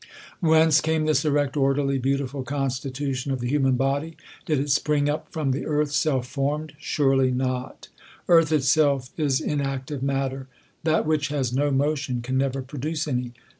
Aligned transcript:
Whence 0.39 0.81
came 0.81 1.05
this 1.05 1.23
erect, 1.25 1.55
orderly, 1.55 1.99
beautiful 1.99 2.43
constitu 2.43 3.13
tion 3.13 3.31
of 3.31 3.39
the 3.39 3.47
human 3.47 3.75
body? 3.75 4.17
Did 4.47 4.59
it 4.59 4.71
spring 4.71 5.07
up 5.07 5.27
from 5.31 5.51
the 5.51 5.67
earth, 5.67 5.91
self 5.91 6.25
formed? 6.27 6.73
Surely 6.79 7.29
not. 7.29 7.87
Earth 8.27 8.51
itself 8.51 9.11
is 9.15 9.39
in 9.39 9.61
active 9.61 10.01
matter. 10.01 10.47
That 10.83 11.05
which 11.05 11.27
has 11.27 11.53
no 11.53 11.69
motion 11.69 12.23
can 12.23 12.35
never 12.39 12.63
produce 12.63 13.07
any. 13.07 13.33